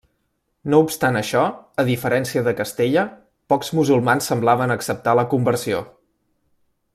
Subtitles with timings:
[0.73, 1.43] No obstant això,
[1.83, 3.03] a diferència de Castella,
[3.55, 5.85] pocs musulmans semblaven acceptar la conversió.